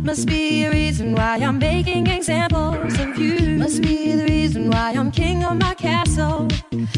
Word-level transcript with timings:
Must 0.00 0.26
be 0.26 0.64
a 0.64 0.70
reason 0.70 1.14
why 1.14 1.36
I'm 1.36 1.58
making 1.58 2.06
examples 2.06 2.98
of 2.98 3.18
you. 3.18 3.58
Must 3.58 3.82
be 3.82 4.12
the 4.12 4.24
reason 4.24 4.70
why 4.70 4.92
I'm 4.92 5.10
king 5.10 5.44
of 5.44 5.58
my 5.58 5.74
castle. 5.74 6.48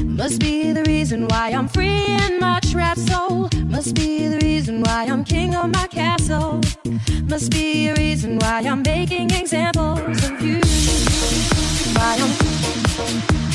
Must 0.03 0.41
be 0.41 0.73
the 0.73 0.85
reason 0.85 1.27
why 1.29 1.51
I'm 1.51 1.69
free 1.69 2.05
in 2.07 2.39
my 2.39 2.61
trapped 2.61 3.01
soul. 3.01 3.49
Must 3.65 3.95
be 3.95 4.29
the 4.29 4.39
reason 4.43 4.83
why 4.83 5.07
I'm 5.07 5.25
king 5.25 5.55
of 5.55 5.71
my 5.71 5.87
castle. 5.87 6.61
Must 7.25 7.51
be 7.51 7.89
a 7.89 7.95
reason 7.95 8.39
why 8.39 8.61
I'm 8.61 8.83
making 8.83 9.31
examples 9.31 10.25
of 10.25 10.41
you. 10.43 10.61
Why 11.95 12.17
I'm, 12.21 13.48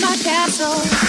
my 0.00 0.16
castle. 0.22 1.08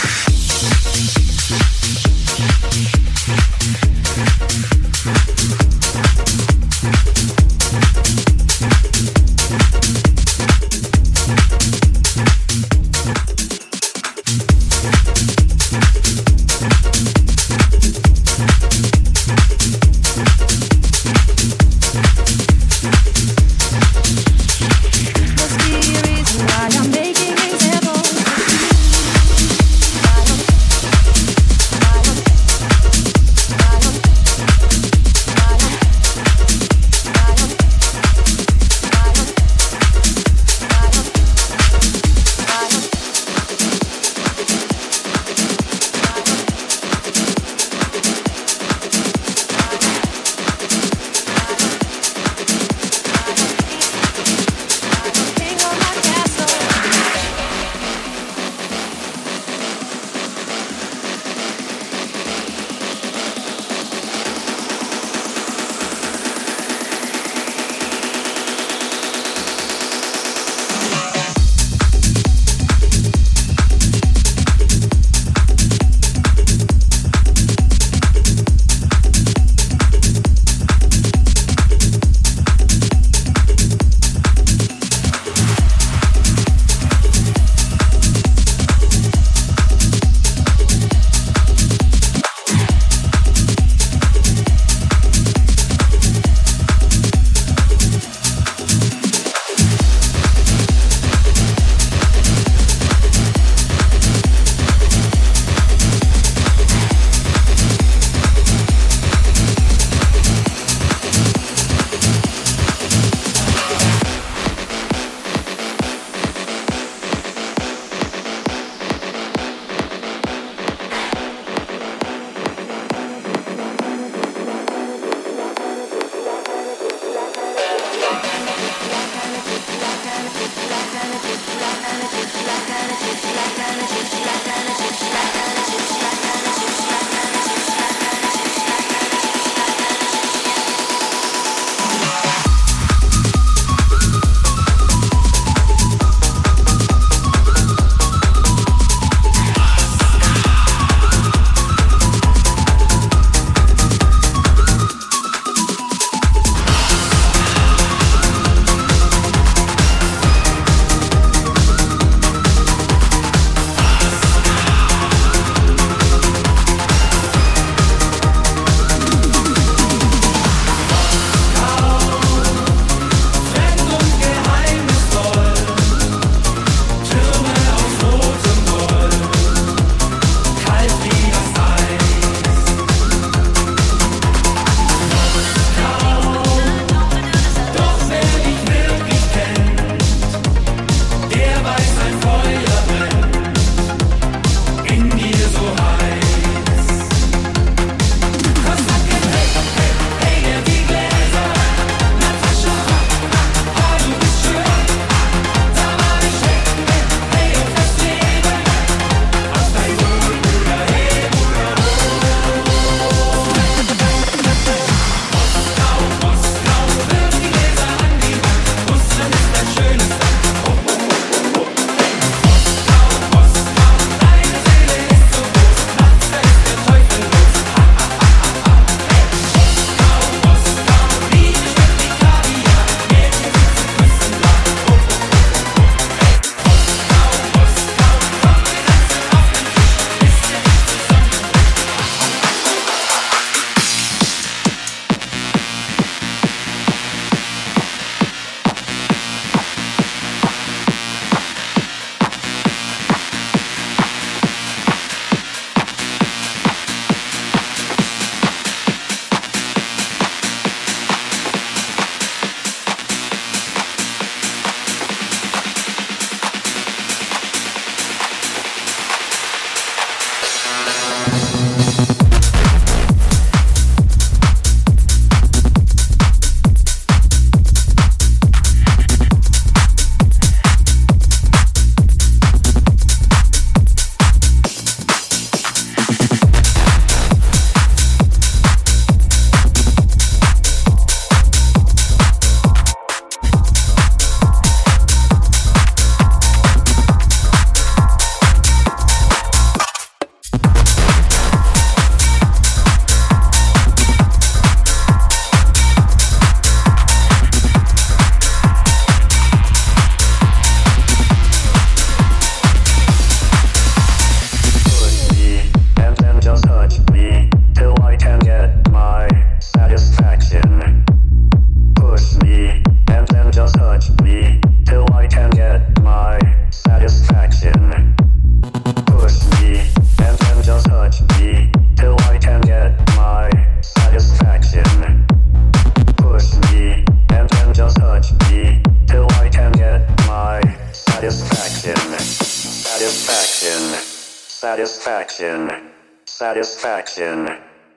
Satisfaction. 346.39 347.49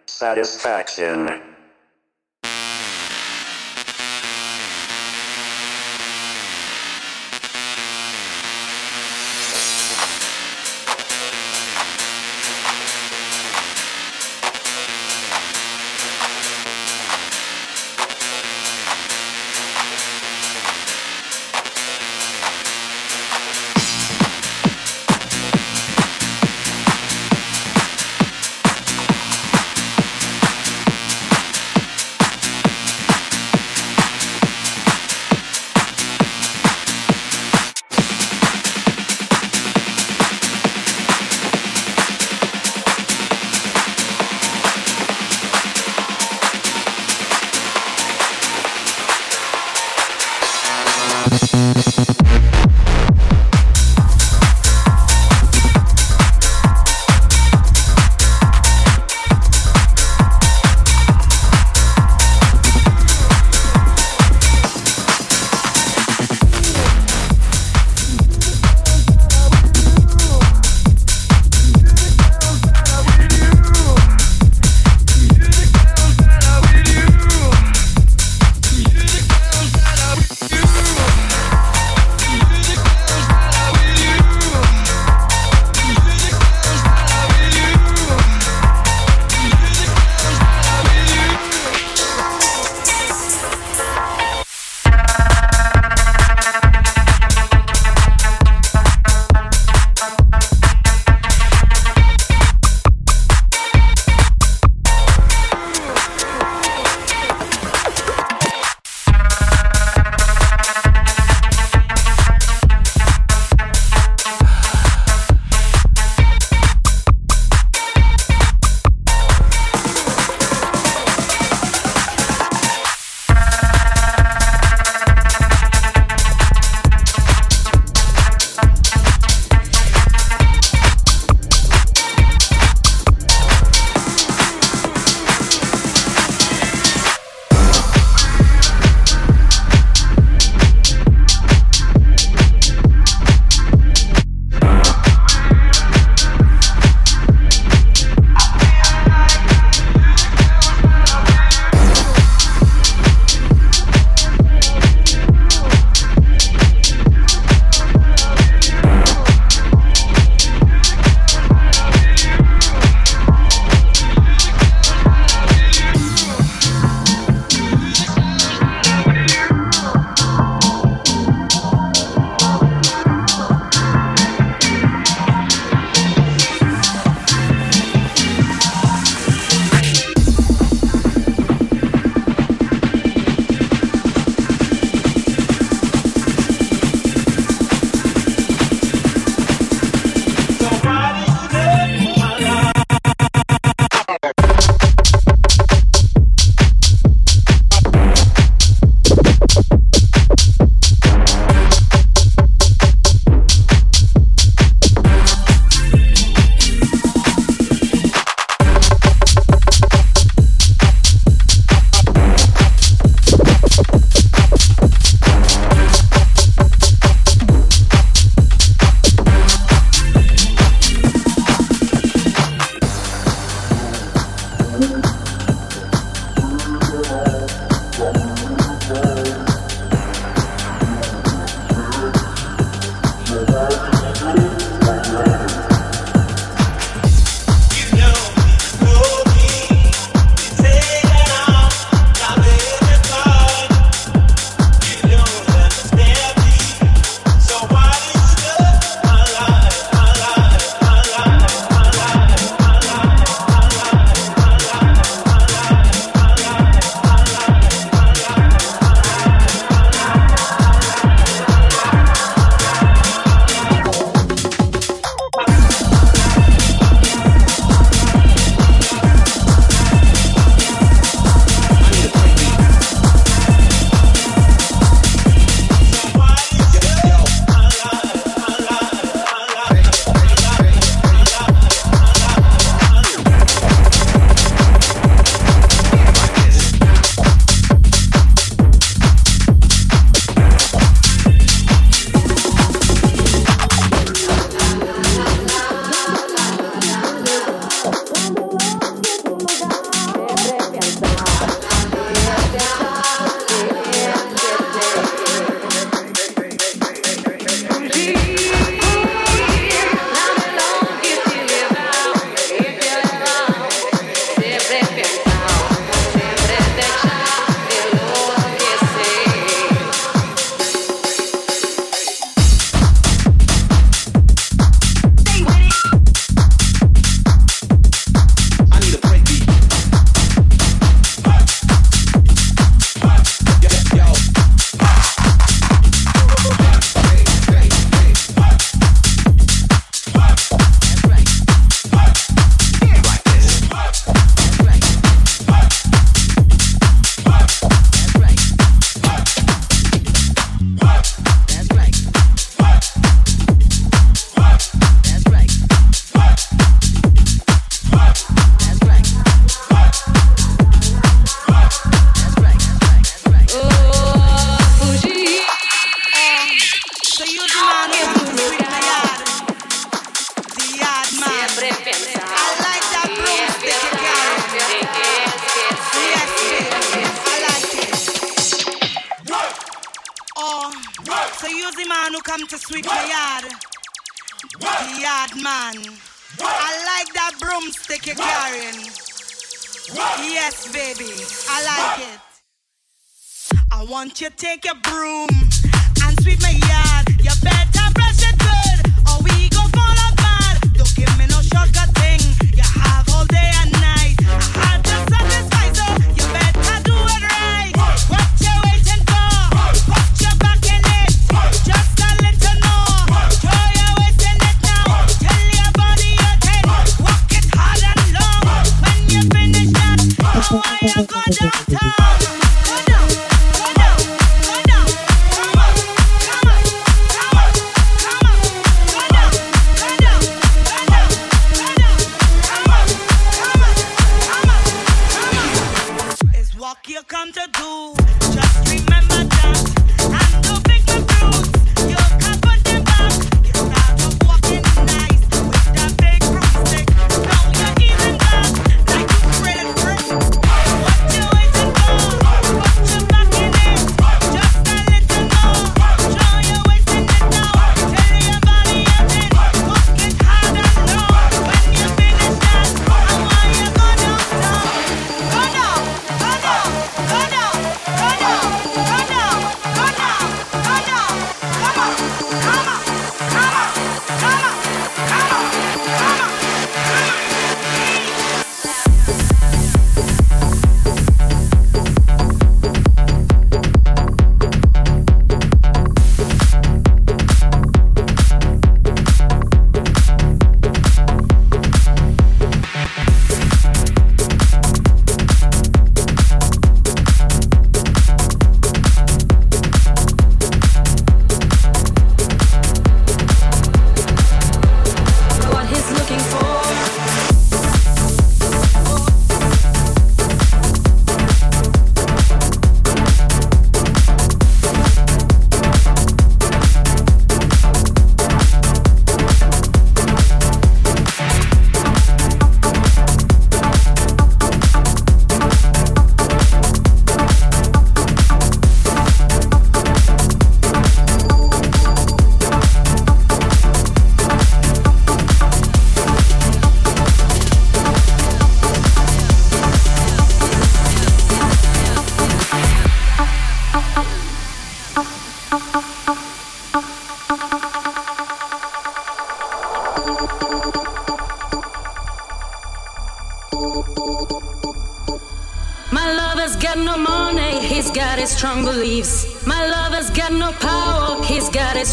Satisfaction. 0.07 1.51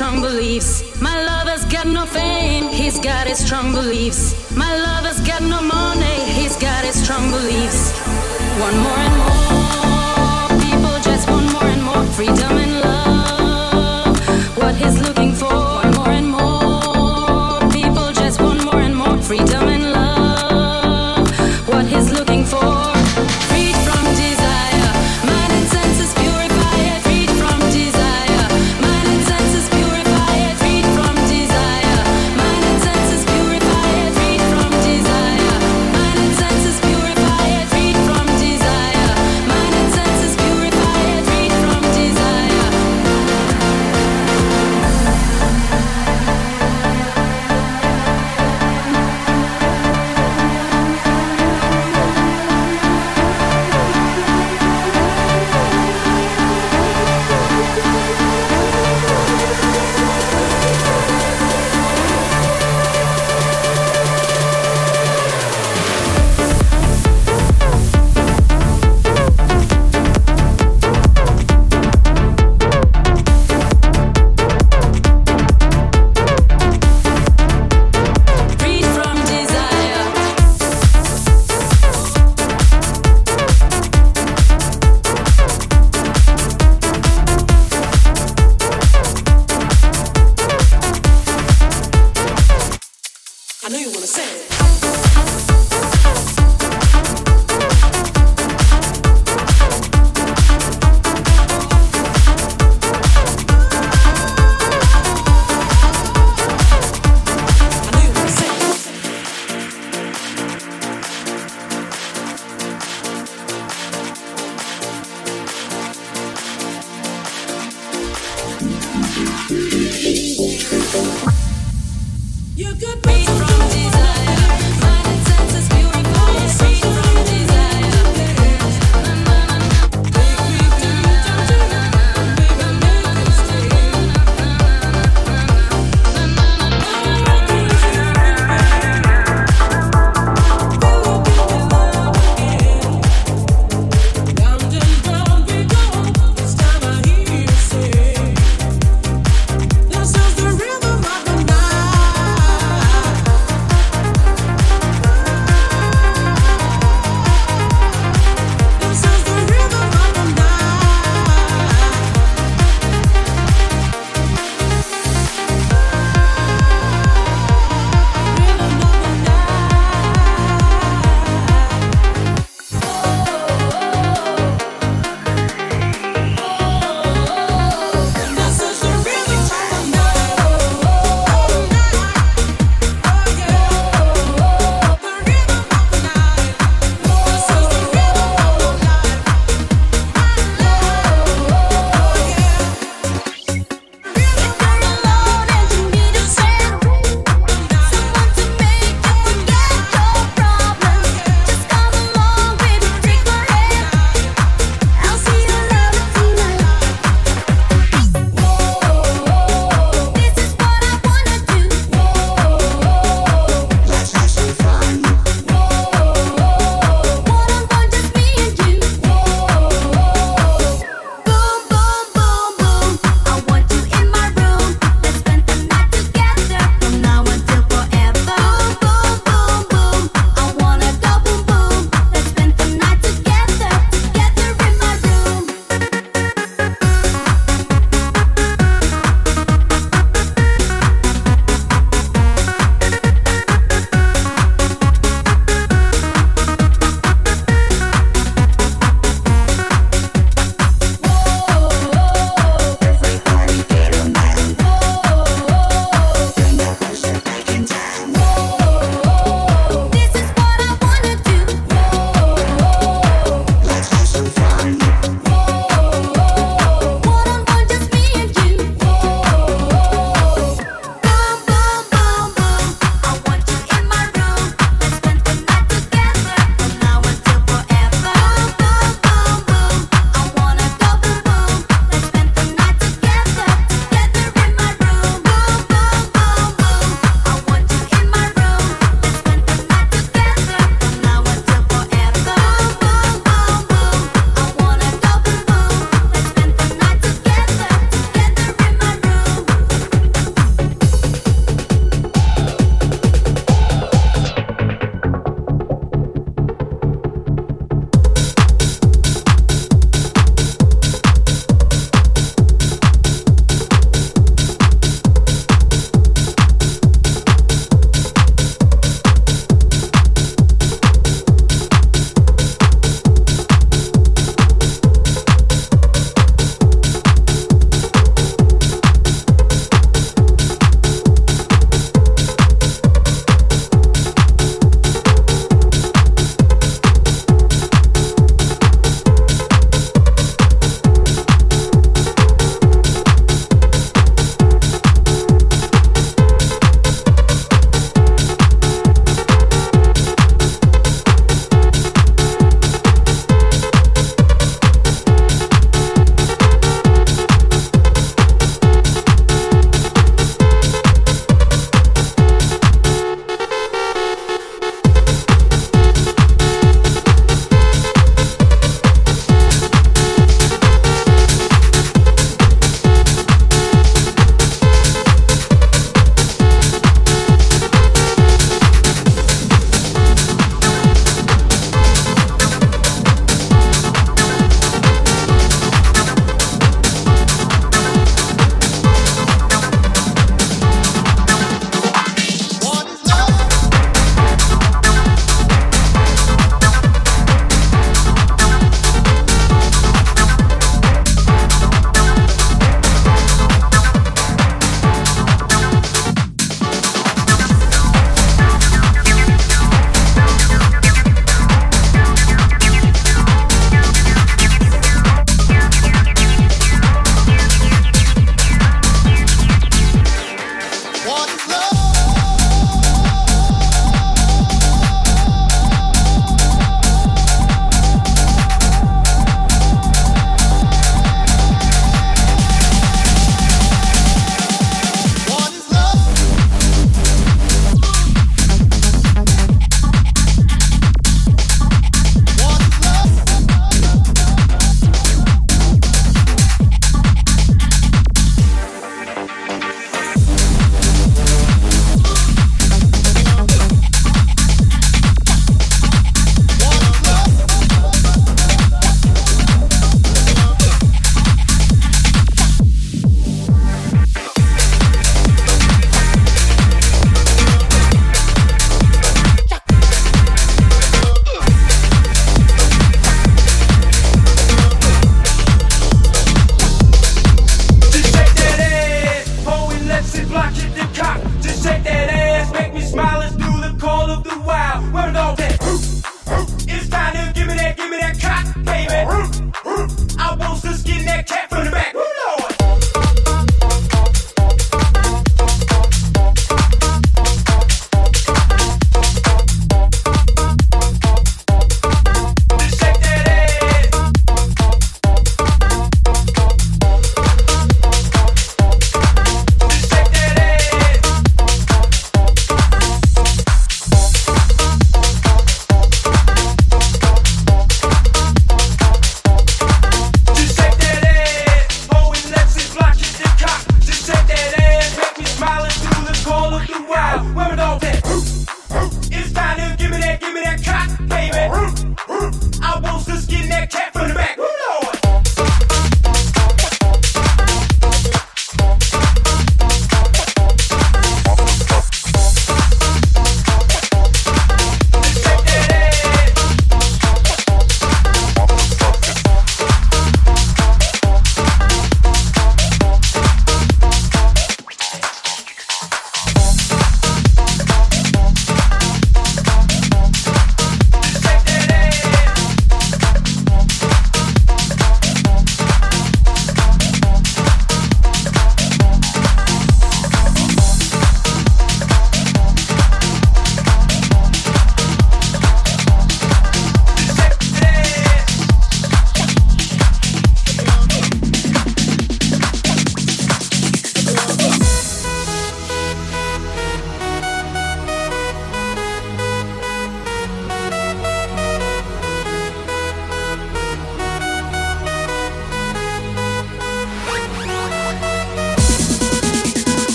strong 0.00 0.22
beliefs. 0.22 0.98
My 0.98 1.22
lover's 1.24 1.66
got 1.66 1.86
no 1.86 2.06
fame, 2.06 2.70
he's 2.70 2.98
got 2.98 3.26
his 3.26 3.44
strong 3.44 3.74
beliefs. 3.74 4.29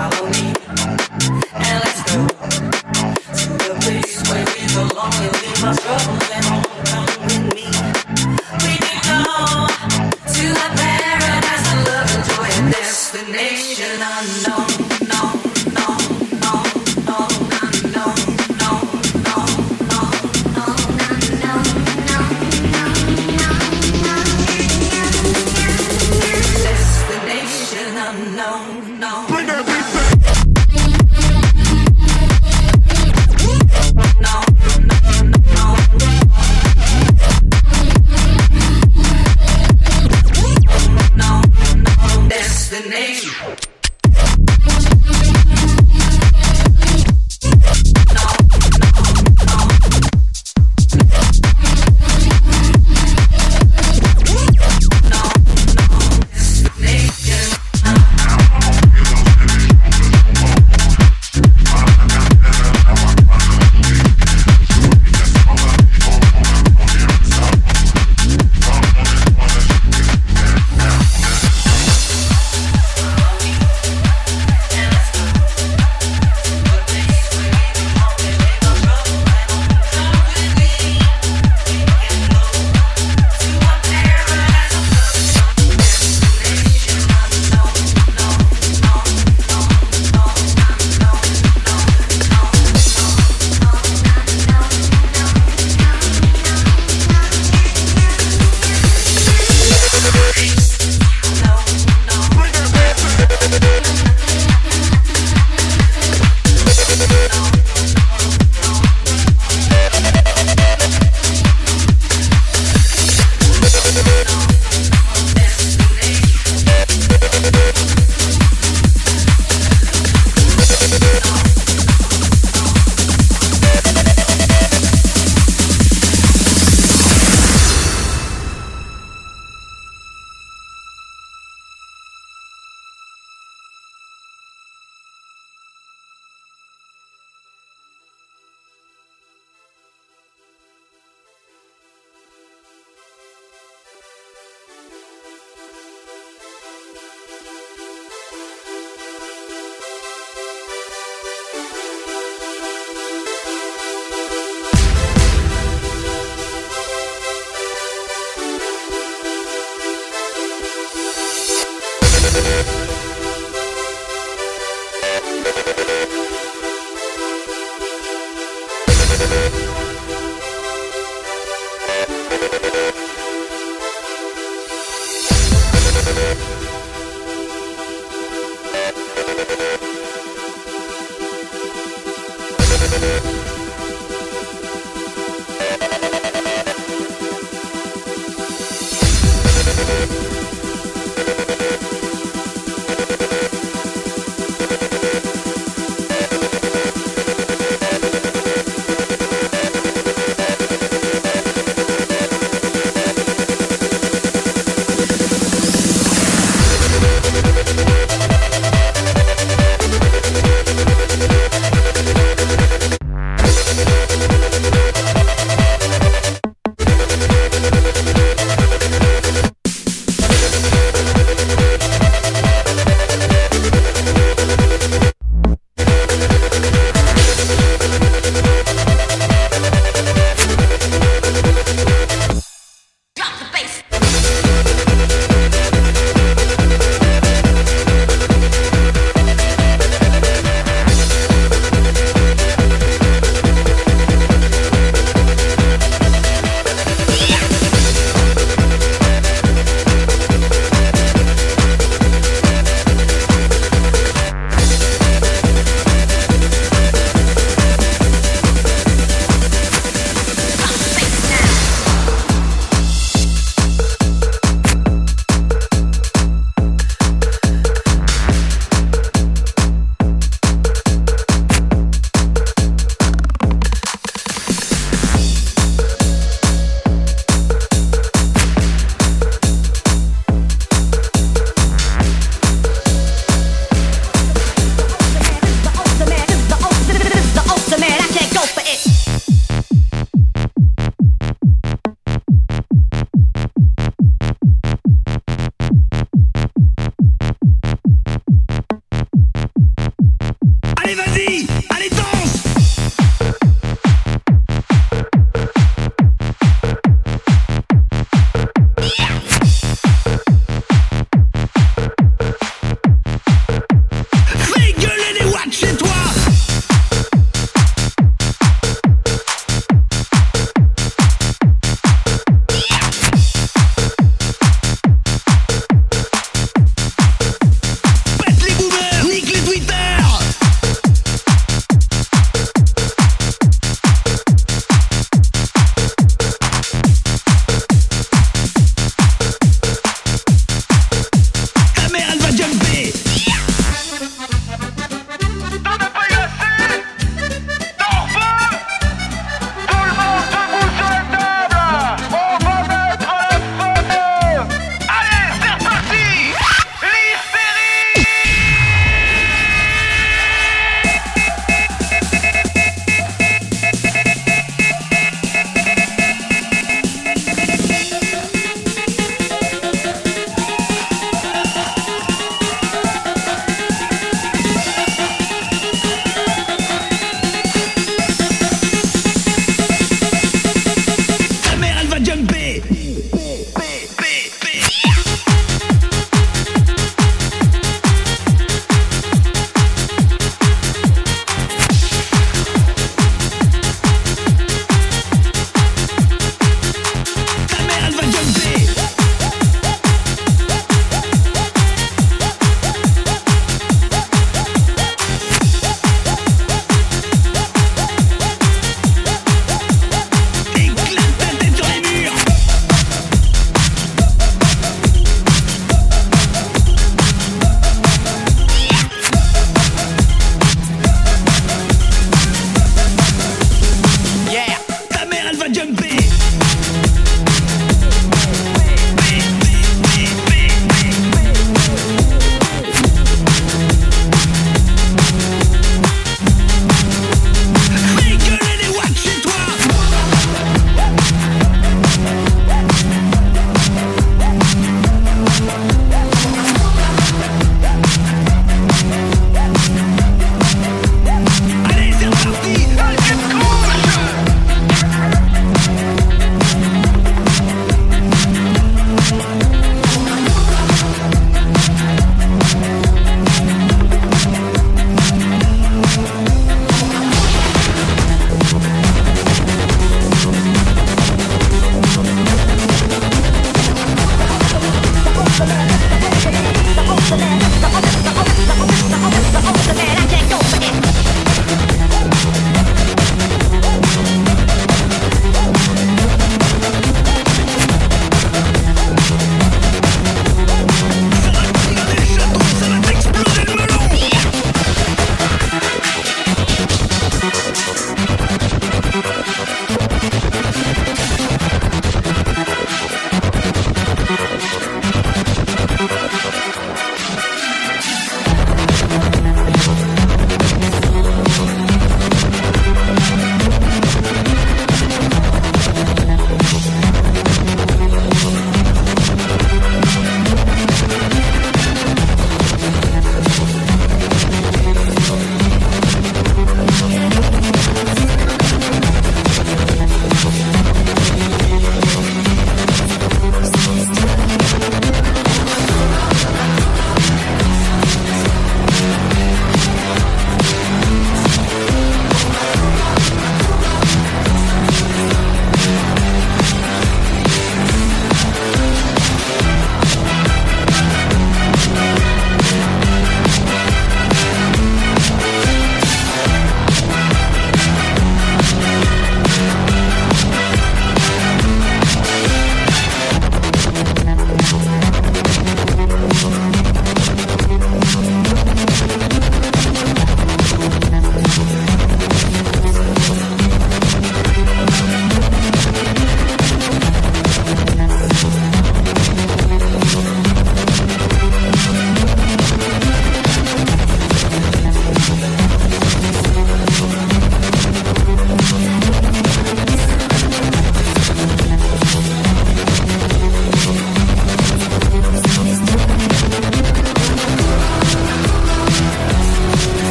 Satisfaction. 0.00 0.40
Thank 0.40 0.49